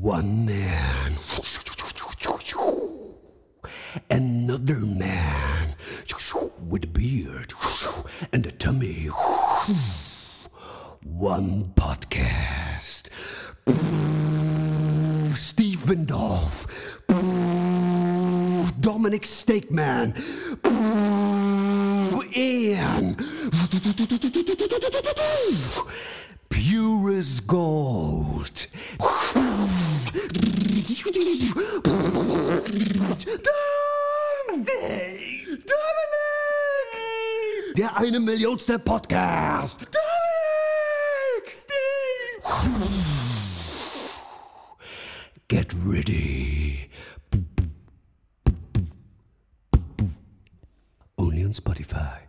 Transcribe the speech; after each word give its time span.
One 0.00 0.46
man. 0.46 1.18
Another 4.08 4.78
man 4.78 5.74
with 6.66 6.84
a 6.84 6.86
beard 6.86 7.52
and 8.32 8.46
a 8.46 8.50
tummy. 8.50 9.08
One 11.02 11.72
podcast. 11.74 13.10
Steve 15.36 15.80
Windolf. 15.80 16.66
Dominik 18.80 19.26
Stegmann. 19.26 20.16
Ian. 22.34 23.16
Pure 26.48 27.12
as 27.12 27.40
gold. 27.40 28.66
Dominic! 31.12 31.54
Der 37.76 37.96
eine 37.96 38.20
Millionste 38.20 38.78
Podcast. 38.78 39.80
Dominic! 39.80 41.50
Steve! 41.50 42.44
Get 45.48 45.74
ready. 45.84 46.88
Only 51.16 51.44
on 51.44 51.52
Spotify. 51.52 52.20